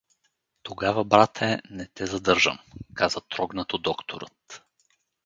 [0.63, 2.59] —Тогава, брате, не те задържам—
[2.95, 4.63] каза трогнато докторът.